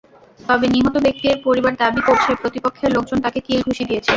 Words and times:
তবে 0.39 0.65
নিহত 0.67 0.95
ব্যক্তির 1.05 1.35
পরিবার 1.45 1.73
দাবি 1.81 2.01
করছে, 2.07 2.31
প্রতিপক্ষের 2.41 2.89
লোকজন 2.95 3.17
তাঁকে 3.21 3.39
কিল-ঘুষি 3.47 3.83
দিয়েছে। 3.89 4.09